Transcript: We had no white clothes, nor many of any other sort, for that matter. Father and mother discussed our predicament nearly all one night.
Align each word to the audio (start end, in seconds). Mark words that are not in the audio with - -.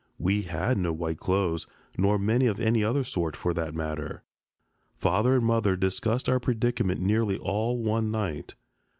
We 0.17 0.41
had 0.41 0.79
no 0.79 0.93
white 0.93 1.19
clothes, 1.19 1.67
nor 1.95 2.17
many 2.17 2.47
of 2.47 2.59
any 2.59 2.83
other 2.83 3.03
sort, 3.03 3.35
for 3.35 3.53
that 3.53 3.75
matter. 3.75 4.23
Father 4.97 5.35
and 5.35 5.45
mother 5.45 5.75
discussed 5.75 6.27
our 6.27 6.39
predicament 6.39 6.99
nearly 6.99 7.37
all 7.37 7.77
one 7.83 8.09
night. 8.09 8.55